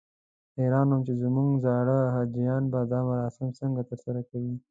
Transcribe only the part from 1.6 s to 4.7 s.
زاړه حاجیان به دا مراسم څنګه ترسره کوي.